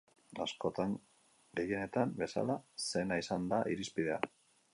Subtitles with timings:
[0.43, 0.95] Askotan,
[1.59, 2.57] gehienetan bezala,
[2.87, 4.21] sena izan da irizpidea.